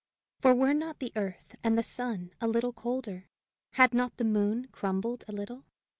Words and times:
For 0.39 0.55
were 0.55 0.73
not 0.73 0.97
the 0.97 1.11
earth 1.15 1.55
and 1.63 1.77
the 1.77 1.83
sun 1.83 2.33
a 2.41 2.47
little 2.47 2.73
colder? 2.73 3.27
Had 3.73 3.93
not 3.93 4.17
the 4.17 4.23
moon 4.23 4.65
crumbled 4.71 5.23
a 5.27 5.31
little? 5.31 5.67